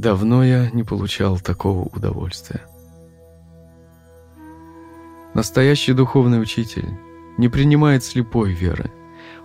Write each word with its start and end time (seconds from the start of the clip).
Давно 0.00 0.42
я 0.42 0.70
не 0.70 0.82
получал 0.82 1.38
такого 1.38 1.86
удовольствия. 1.94 2.62
Настоящий 5.34 5.92
духовный 5.92 6.40
учитель 6.40 6.88
не 7.36 7.50
принимает 7.50 8.02
слепой 8.02 8.52
веры. 8.52 8.90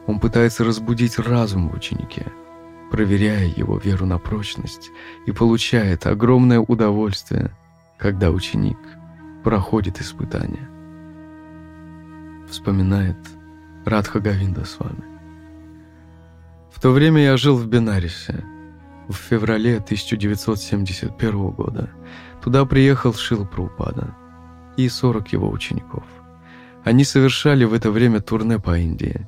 Он 0.07 0.17
пытается 0.17 0.63
разбудить 0.63 1.19
разум 1.19 1.67
в 1.67 1.75
ученике, 1.75 2.31
проверяя 2.89 3.45
его 3.47 3.77
веру 3.77 4.05
на 4.05 4.17
прочность, 4.17 4.91
и 5.25 5.33
получает 5.33 6.07
огромное 6.07 6.61
удовольствие, 6.61 7.51
когда 7.97 8.31
ученик 8.31 8.79
проходит 9.43 9.99
испытания. 9.99 10.69
Вспоминает 12.49 13.17
Радха 13.83 14.21
Гавинда 14.21 14.63
с 14.63 14.79
вами. 14.79 15.03
В 16.73 16.79
то 16.79 16.91
время 16.91 17.25
я 17.25 17.35
жил 17.35 17.57
в 17.57 17.67
Бенарисе. 17.67 18.45
В 19.07 19.13
феврале 19.13 19.77
1971 19.77 21.49
года 21.51 21.89
туда 22.43 22.65
приехал 22.65 23.13
Шил 23.13 23.45
Прупада 23.45 24.15
и 24.77 24.89
40 24.89 25.33
его 25.33 25.49
учеников. 25.49 26.03
Они 26.83 27.03
совершали 27.03 27.65
в 27.65 27.73
это 27.73 27.91
время 27.91 28.19
турне 28.19 28.59
по 28.59 28.77
Индии. 28.77 29.27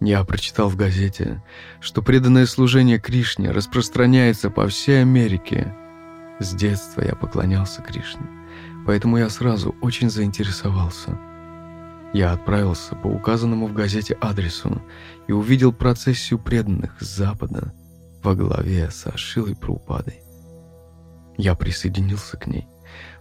Я 0.00 0.22
прочитал 0.24 0.68
в 0.68 0.76
газете, 0.76 1.42
что 1.80 2.02
преданное 2.02 2.46
служение 2.46 2.98
Кришне 2.98 3.50
распространяется 3.50 4.50
по 4.50 4.68
всей 4.68 5.02
Америке. 5.02 5.74
С 6.38 6.54
детства 6.54 7.02
я 7.02 7.14
поклонялся 7.14 7.82
Кришне, 7.82 8.26
поэтому 8.86 9.16
я 9.16 9.28
сразу 9.28 9.74
очень 9.80 10.10
заинтересовался– 10.10 11.18
я 12.12 12.32
отправился 12.32 12.94
по 12.94 13.06
указанному 13.06 13.66
в 13.66 13.74
газете 13.74 14.16
адресу 14.20 14.80
и 15.26 15.32
увидел 15.32 15.72
процессию 15.72 16.38
преданных 16.38 16.96
с 17.00 17.04
запада 17.04 17.74
во 18.22 18.34
главе 18.34 18.90
со 18.90 19.16
Шилой 19.16 19.54
Праупадой. 19.54 20.22
Я 21.36 21.54
присоединился 21.54 22.36
к 22.36 22.46
ней. 22.46 22.66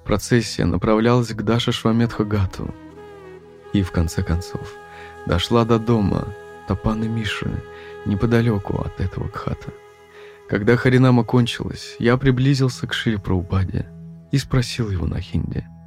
Процессия 0.04 0.66
направлялась 0.66 1.30
к 1.30 1.42
Даша 1.44 1.72
Шваметхагату 1.72 2.74
и, 3.74 3.84
в 3.84 3.92
конце 3.92 4.24
концов, 4.24 4.74
дошла 5.26 5.66
до 5.66 5.80
дома 5.80 6.28
Тапаны 6.68 7.08
Миши 7.08 7.52
неподалеку 8.06 8.82
от 8.82 9.00
этого 9.00 9.28
кхата. 9.28 9.72
Когда 10.50 10.78
Харинама 10.78 11.24
кончилась, 11.24 11.96
я 12.00 12.18
приблизился 12.18 12.88
к 12.88 12.94
Шиле 12.94 13.20
Праупаде 13.20 13.86
и 14.32 14.38
спросил 14.38 14.90
его 14.90 15.06
на 15.06 15.20
хинди– 15.20 15.66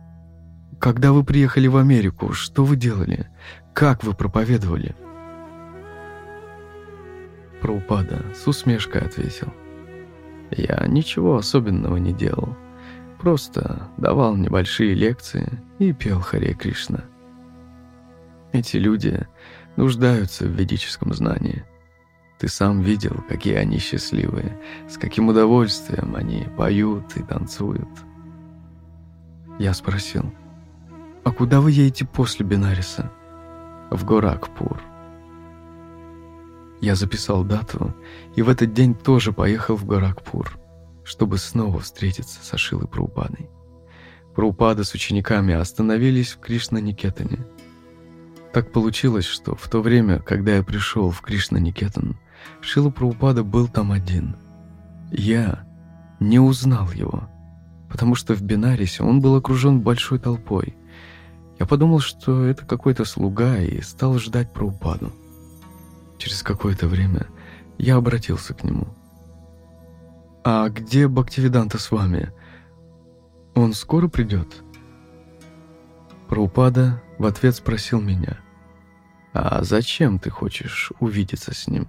когда 0.80 1.12
вы 1.12 1.24
приехали 1.24 1.66
в 1.66 1.76
Америку, 1.76 2.32
что 2.32 2.64
вы 2.64 2.74
делали? 2.74 3.28
Как 3.74 4.02
вы 4.02 4.14
проповедовали?» 4.14 4.96
Праупада 7.60 8.24
с 8.34 8.46
усмешкой 8.46 9.02
ответил. 9.02 9.52
«Я 10.50 10.86
ничего 10.86 11.36
особенного 11.36 11.96
не 11.96 12.12
делал. 12.12 12.56
Просто 13.18 13.88
давал 13.98 14.34
небольшие 14.36 14.94
лекции 14.94 15.62
и 15.78 15.92
пел 15.92 16.20
Харе 16.20 16.54
Кришна. 16.54 17.04
Эти 18.52 18.78
люди 18.78 19.26
нуждаются 19.76 20.46
в 20.46 20.50
ведическом 20.50 21.12
знании. 21.12 21.64
Ты 22.38 22.48
сам 22.48 22.80
видел, 22.80 23.22
какие 23.28 23.54
они 23.54 23.78
счастливые, 23.78 24.58
с 24.88 24.96
каким 24.96 25.28
удовольствием 25.28 26.16
они 26.16 26.46
поют 26.56 27.16
и 27.16 27.22
танцуют». 27.22 27.88
Я 29.58 29.74
спросил, 29.74 30.32
«А 31.22 31.30
куда 31.30 31.60
вы 31.60 31.72
едете 31.72 32.06
после 32.06 32.46
Бенариса?» 32.46 33.12
«В 33.90 34.04
Горакпур». 34.06 34.89
Я 36.80 36.94
записал 36.94 37.44
дату, 37.44 37.94
и 38.34 38.42
в 38.42 38.48
этот 38.48 38.72
день 38.72 38.94
тоже 38.94 39.32
поехал 39.32 39.76
в 39.76 39.84
Горакпур, 39.84 40.58
чтобы 41.04 41.38
снова 41.38 41.80
встретиться 41.80 42.38
с 42.42 42.54
Ашилой 42.54 42.88
Праупадой. 42.88 43.50
Праупада 44.34 44.84
с 44.84 44.94
учениками 44.94 45.54
остановились 45.54 46.32
в 46.32 46.40
Кришна-Никетане. 46.40 47.46
Так 48.52 48.72
получилось, 48.72 49.26
что 49.26 49.54
в 49.54 49.68
то 49.68 49.82
время, 49.82 50.20
когда 50.20 50.56
я 50.56 50.62
пришел 50.62 51.10
в 51.10 51.20
Кришна-Никетан, 51.20 52.16
Шила 52.60 52.90
Праупада 52.90 53.44
был 53.44 53.68
там 53.68 53.92
один. 53.92 54.36
Я 55.10 55.66
не 56.20 56.38
узнал 56.38 56.90
его, 56.92 57.28
потому 57.90 58.14
что 58.14 58.34
в 58.34 58.42
Бинарисе 58.42 59.02
он 59.02 59.20
был 59.20 59.36
окружен 59.36 59.80
большой 59.80 60.18
толпой, 60.18 60.74
я 61.60 61.66
подумал, 61.66 62.00
что 62.00 62.46
это 62.46 62.64
какой-то 62.64 63.04
слуга, 63.04 63.58
и 63.58 63.82
стал 63.82 64.18
ждать 64.18 64.50
Праупаду. 64.50 65.12
Через 66.20 66.42
какое-то 66.42 66.86
время 66.86 67.28
я 67.78 67.96
обратился 67.96 68.52
к 68.52 68.62
нему. 68.62 68.88
«А 70.44 70.68
где 70.68 71.08
Бхактивиданта 71.08 71.78
с 71.78 71.90
вами? 71.90 72.30
Он 73.54 73.72
скоро 73.72 74.06
придет?» 74.06 74.62
Праупада 76.28 77.02
в 77.16 77.24
ответ 77.24 77.56
спросил 77.56 78.02
меня. 78.02 78.38
«А 79.32 79.64
зачем 79.64 80.18
ты 80.18 80.28
хочешь 80.28 80.92
увидеться 81.00 81.54
с 81.54 81.66
ним?» 81.68 81.88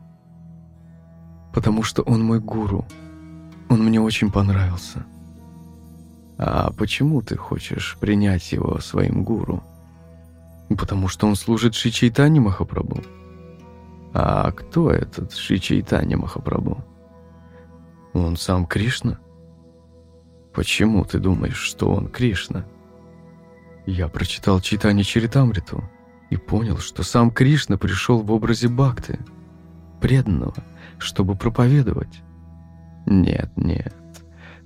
«Потому 1.54 1.84
что 1.84 2.02
он 2.02 2.24
мой 2.24 2.40
гуру. 2.40 2.86
Он 3.68 3.84
мне 3.84 4.00
очень 4.00 4.32
понравился». 4.32 5.06
«А 6.38 6.72
почему 6.72 7.22
ты 7.22 7.36
хочешь 7.36 7.98
принять 8.00 8.54
его 8.54 8.80
своим 8.80 9.26
гуру?» 9.26 9.62
«Потому 10.70 11.10
что 11.10 11.28
он 11.28 11.36
служит 11.36 11.76
Ши 11.76 11.92
Чайтани 11.92 12.40
Махапрабху». 12.40 13.04
«А 14.14 14.52
кто 14.52 14.92
этот 14.92 15.34
Чайтани 15.34 16.16
Махапрабху?» 16.16 16.84
«Он 18.14 18.36
сам 18.36 18.66
Кришна». 18.66 19.20
«Почему 20.54 21.06
ты 21.06 21.20
думаешь, 21.20 21.58
что 21.58 21.92
он 21.92 22.10
Кришна?» 22.10 22.66
Я 23.86 24.10
прочитал 24.10 24.60
Читание 24.60 25.04
Чаритамриту 25.04 25.84
и 26.30 26.38
понял, 26.38 26.78
что 26.78 27.04
сам 27.04 27.32
Кришна 27.32 27.78
пришел 27.78 28.22
в 28.22 28.32
образе 28.32 28.68
Бхакты, 28.68 29.20
преданного, 30.02 30.64
чтобы 30.98 31.36
проповедовать. 31.36 32.22
Нет, 33.06 33.52
нет, 33.56 33.96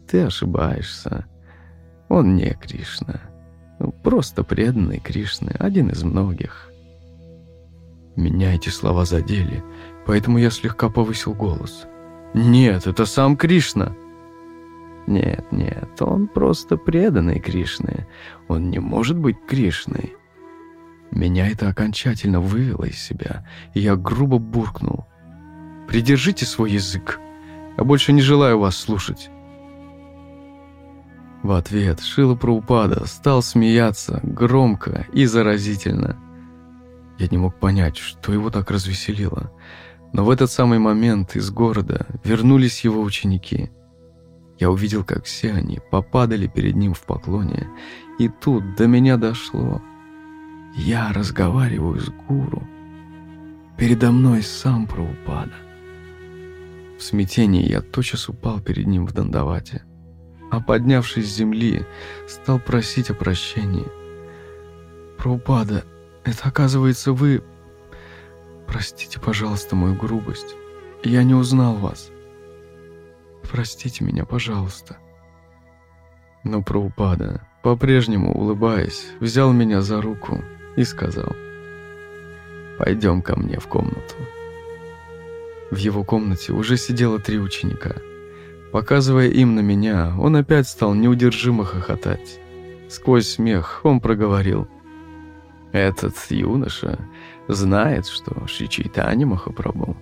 ты 0.08 0.24
ошибаешься. 0.24 1.26
Он 2.10 2.36
не 2.36 2.54
Кришна. 2.54 3.22
Просто 4.04 4.44
преданный 4.44 5.00
Кришны, 5.00 5.52
один 5.60 5.90
из 5.90 6.04
многих. 6.04 6.70
Меня 8.16 8.56
эти 8.56 8.70
слова 8.70 9.06
задели, 9.06 9.64
поэтому 10.06 10.38
я 10.38 10.50
слегка 10.50 10.90
повысил 10.90 11.34
голос. 11.34 11.86
«Нет, 12.34 12.88
это 12.88 13.06
сам 13.06 13.36
Кришна!» 13.36 13.96
«Нет, 15.08 15.52
нет, 15.52 16.02
он 16.02 16.28
просто 16.28 16.78
преданный 16.78 17.40
Кришны. 17.40 18.08
Он 18.48 18.70
не 18.70 18.80
может 18.80 19.18
быть 19.18 19.38
Кришной». 19.48 20.14
Меня 21.12 21.48
это 21.48 21.70
окончательно 21.70 22.40
вывело 22.40 22.86
из 22.86 23.00
себя, 23.00 23.48
и 23.74 23.82
я 23.82 23.96
грубо 23.96 24.40
буркнул. 24.40 25.06
«Придержите 25.88 26.46
свой 26.46 26.72
язык. 26.72 27.20
Я 27.78 27.84
больше 27.84 28.12
не 28.14 28.22
желаю 28.22 28.60
вас 28.60 28.76
слушать». 28.76 29.30
В 31.44 31.52
ответ 31.52 32.02
Шила 32.02 32.36
Праупада 32.36 33.06
стал 33.06 33.44
смеяться 33.44 34.20
громко 34.24 35.06
и 35.14 35.26
заразительно. 35.26 36.18
Я 37.18 37.28
не 37.28 37.38
мог 37.38 37.60
понять, 37.60 37.98
что 37.98 38.34
его 38.34 38.50
так 38.50 38.72
развеселило. 38.72 39.52
Но 40.14 40.26
в 40.26 40.30
этот 40.30 40.52
самый 40.52 40.80
момент 40.80 41.36
из 41.36 41.50
города 41.50 42.06
вернулись 42.24 42.84
его 42.84 43.02
ученики. 43.02 43.72
Я 44.60 44.70
увидел, 44.72 45.04
как 45.04 45.26
все 45.26 45.52
они 45.52 45.80
попадали 45.92 46.48
перед 46.48 46.76
ним 46.76 46.94
в 46.94 47.02
поклоне, 47.02 47.68
и 48.20 48.30
тут 48.30 48.76
до 48.76 48.88
меня 48.88 49.18
дошло. 49.18 49.82
Я 50.76 51.12
разговариваю 51.12 52.00
с 52.00 52.10
гуру. 52.10 52.64
Передо 53.78 54.12
мной 54.12 54.42
сам 54.42 54.88
Праупада. 54.88 55.56
В 56.98 57.04
смятении 57.04 57.70
я 57.70 57.82
тотчас 57.82 58.30
упал 58.30 58.62
перед 58.62 58.88
ним 58.88 59.06
в 59.06 59.12
Дандавате 59.12 59.84
а 60.56 60.60
поднявшись 60.62 61.28
с 61.28 61.38
земли, 61.38 61.86
стал 62.28 62.60
просить 62.60 63.10
о 63.10 63.14
прощении. 63.14 63.86
«Праупада, 65.18 65.84
это 66.26 66.50
оказывается 66.50 67.14
вы... 67.14 67.44
Простите, 68.68 69.20
пожалуйста, 69.20 69.76
мою 69.76 69.96
грубость. 69.96 70.56
Я 71.04 71.24
не 71.24 71.34
узнал 71.34 71.76
вас. 71.76 72.12
Простите 73.50 74.04
меня, 74.04 74.26
пожалуйста». 74.26 74.98
Но 76.44 76.62
Праупада, 76.62 77.48
по-прежнему 77.64 78.34
улыбаясь, 78.34 79.08
взял 79.20 79.52
меня 79.54 79.82
за 79.82 80.02
руку 80.02 80.44
и 80.76 80.84
сказал, 80.84 81.36
«Пойдем 82.78 83.22
ко 83.22 83.40
мне 83.40 83.60
в 83.60 83.68
комнату». 83.68 84.16
В 85.72 85.78
его 85.78 86.04
комнате 86.04 86.52
уже 86.52 86.78
сидело 86.78 87.20
три 87.20 87.40
ученика– 87.40 87.96
Показывая 88.76 89.30
им 89.30 89.56
на 89.56 89.62
меня, 89.62 90.14
он 90.20 90.36
опять 90.36 90.68
стал 90.68 90.96
неудержимо 90.96 91.64
хохотать. 91.64 92.42
Сквозь 92.90 93.30
смех 93.30 93.80
он 93.84 94.02
проговорил. 94.02 94.68
«Этот 95.76 96.16
юноша 96.30 96.98
знает, 97.50 98.08
что 98.08 98.48
Шичайтани 98.48 99.26
Махапрабху 99.26 99.98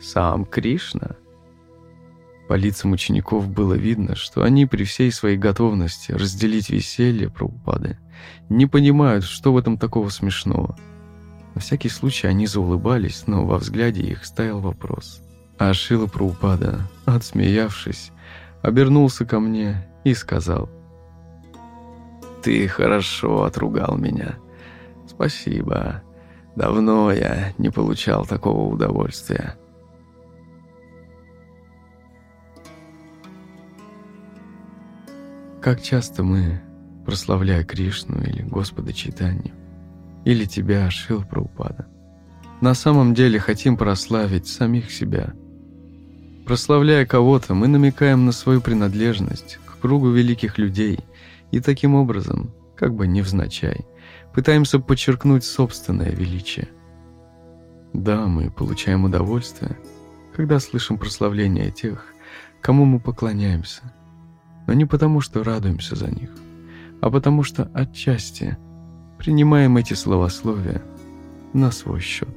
сам 0.00 0.46
Кришна». 0.46 1.16
По 2.48 2.54
лицам 2.54 2.92
учеников 2.92 3.46
было 3.46 3.74
видно, 3.74 4.16
что 4.16 4.42
они 4.42 4.64
при 4.64 4.84
всей 4.84 5.12
своей 5.12 5.36
готовности 5.36 6.12
разделить 6.12 6.70
веселье 6.70 7.28
Прабхупады 7.28 7.98
не 8.48 8.64
понимают, 8.64 9.22
что 9.22 9.52
в 9.52 9.58
этом 9.58 9.76
такого 9.76 10.08
смешного. 10.08 10.78
На 11.54 11.60
всякий 11.60 11.90
случай 11.90 12.26
они 12.26 12.46
заулыбались, 12.46 13.24
но 13.26 13.44
во 13.44 13.58
взгляде 13.58 14.00
их 14.00 14.24
стоял 14.24 14.60
вопрос. 14.60 15.20
А 15.58 15.74
Шила 15.74 16.06
Прабхупада, 16.06 16.88
отсмеявшись, 17.04 18.12
обернулся 18.62 19.26
ко 19.26 19.40
мне 19.40 19.86
и 20.04 20.14
сказал, 20.14 20.70
«Ты 22.42 22.66
хорошо 22.66 23.42
отругал 23.42 23.98
меня. 23.98 24.38
Спасибо. 25.18 26.00
Давно 26.54 27.10
я 27.10 27.52
не 27.58 27.70
получал 27.70 28.24
такого 28.24 28.72
удовольствия». 28.72 29.56
Как 35.60 35.82
часто 35.82 36.22
мы, 36.22 36.60
прославляя 37.04 37.64
Кришну 37.64 38.22
или 38.22 38.42
Господа 38.42 38.92
Читанию, 38.92 39.52
или 40.24 40.44
тебя, 40.44 40.88
Шил 40.88 41.24
Праупада, 41.24 41.88
на 42.60 42.74
самом 42.74 43.12
деле 43.12 43.40
хотим 43.40 43.76
прославить 43.76 44.46
самих 44.46 44.92
себя. 44.92 45.34
Прославляя 46.46 47.04
кого-то, 47.06 47.54
мы 47.54 47.66
намекаем 47.66 48.24
на 48.24 48.30
свою 48.30 48.60
принадлежность 48.60 49.58
к 49.66 49.80
кругу 49.80 50.10
великих 50.10 50.58
людей 50.58 51.00
и 51.50 51.58
таким 51.58 51.96
образом, 51.96 52.52
как 52.76 52.94
бы 52.94 53.08
невзначай, 53.08 53.84
пытаемся 54.38 54.78
подчеркнуть 54.78 55.44
собственное 55.44 56.10
величие. 56.10 56.68
Да, 57.92 58.26
мы 58.26 58.50
получаем 58.50 59.04
удовольствие, 59.04 59.76
когда 60.34 60.60
слышим 60.60 60.98
прославление 60.98 61.70
тех, 61.70 62.06
кому 62.60 62.84
мы 62.84 63.00
поклоняемся– 63.00 63.82
но 64.68 64.74
не 64.74 64.84
потому, 64.84 65.22
что 65.22 65.42
радуемся 65.42 65.96
за 65.96 66.08
них, 66.08 66.30
а 67.00 67.10
потому 67.10 67.42
что 67.42 67.70
отчасти 67.72 68.58
принимаем 69.18 69.78
эти 69.78 69.94
словословия 69.94 70.82
на 71.54 71.70
свой 71.70 72.00
счет. 72.00 72.36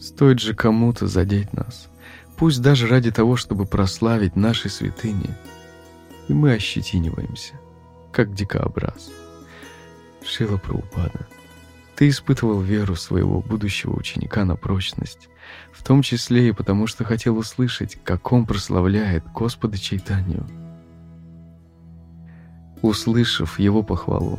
Стоит 0.00 0.40
же 0.40 0.54
кому-то 0.54 1.06
задеть 1.06 1.52
нас, 1.52 1.90
пусть 2.38 2.62
даже 2.62 2.86
ради 2.86 3.10
того, 3.12 3.36
чтобы 3.36 3.66
прославить 3.66 4.34
наши 4.34 4.70
святыни, 4.70 5.28
и 6.26 6.32
мы 6.32 6.54
ощетиниваемся, 6.54 7.52
как 8.10 8.32
дикообраз. 8.32 9.10
Шила 10.28 10.58
Праупада, 10.58 11.26
ты 11.96 12.08
испытывал 12.08 12.60
веру 12.60 12.94
своего 12.94 13.40
будущего 13.40 13.96
ученика 13.96 14.44
на 14.44 14.56
прочность, 14.56 15.28
в 15.72 15.82
том 15.82 16.02
числе 16.02 16.48
и 16.48 16.52
потому, 16.52 16.86
что 16.86 17.04
хотел 17.04 17.38
услышать, 17.38 17.98
как 18.04 18.32
он 18.32 18.46
прославляет 18.46 19.24
Господа 19.32 19.78
Чайтанию– 19.78 20.46
Услышав 22.82 23.58
его 23.58 23.82
похвалу, 23.82 24.38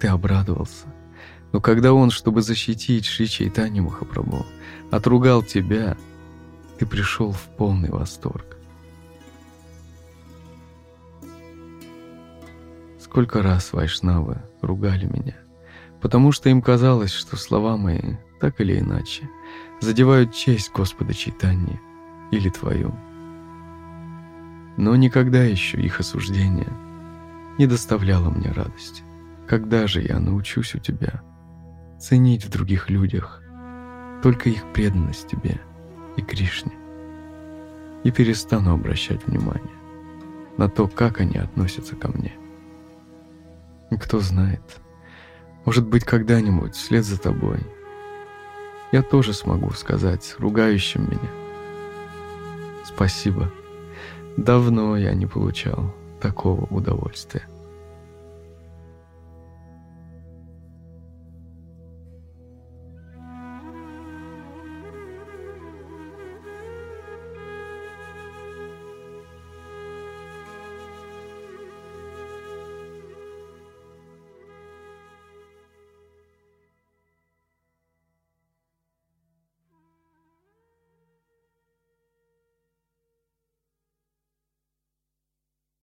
ты 0.00 0.08
обрадовался. 0.08 0.86
Но 1.52 1.60
когда 1.60 1.92
он, 1.92 2.10
чтобы 2.10 2.42
защитить 2.42 3.06
Шри 3.06 3.28
Чайтани 3.28 3.80
Махапрабху, 3.80 4.44
отругал 4.90 5.42
тебя, 5.42 5.96
ты 6.78 6.86
пришел 6.86 7.32
в 7.32 7.42
полный 7.56 7.90
восторг. 7.90 8.57
Сколько 13.10 13.42
раз 13.42 13.72
вайшнавы 13.72 14.38
ругали 14.60 15.06
меня, 15.06 15.36
потому 16.00 16.32
что 16.32 16.48
им 16.48 16.62
казалось, 16.62 17.12
что 17.12 17.36
слова 17.36 17.76
мои, 17.76 18.16
так 18.40 18.60
или 18.60 18.78
иначе, 18.78 19.28
задевают 19.80 20.34
честь 20.34 20.72
Господа 20.72 21.14
Чайтани 21.14 21.80
или 22.30 22.48
твою. 22.50 22.94
Но 24.76 24.94
никогда 24.96 25.42
еще 25.42 25.80
их 25.80 26.00
осуждение– 26.00 26.72
не 27.58 27.66
доставляло 27.66 28.30
мне 28.30 28.50
радости. 28.52 29.02
Когда 29.46 29.86
же 29.86 30.00
я 30.00 30.20
научусь 30.20 30.74
у 30.74 30.78
тебя 30.78 31.20
ценить 31.98 32.44
в 32.44 32.50
других 32.50 32.88
людях 32.88 33.42
только 34.22 34.48
их 34.48 34.64
преданность 34.72 35.28
тебе 35.28 35.60
и 36.16 36.22
Кришне 36.22 36.72
и 38.04 38.10
перестану 38.12 38.72
обращать 38.72 39.26
внимание 39.26 39.76
на 40.56 40.68
то, 40.68 40.86
как 40.86 41.20
они 41.20 41.36
относятся 41.36 41.96
ко 41.96 42.08
мне. 42.08 42.32
Кто 43.96 44.20
знает, 44.20 44.62
может 45.64 45.86
быть, 45.86 46.04
когда-нибудь 46.04 46.74
вслед 46.74 47.04
за 47.04 47.18
тобой 47.18 47.60
я 48.92 49.02
тоже 49.02 49.32
смогу 49.34 49.70
сказать 49.70 50.34
ругающим 50.38 51.04
меня. 51.04 51.30
«Спасибо, 52.84 53.52
давно 54.36 54.96
я 54.96 55.12
не 55.14 55.26
получал 55.26 55.94
такого 56.20 56.64
удовольствия. 56.66 57.46